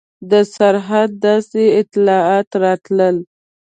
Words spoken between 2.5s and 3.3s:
راتلل.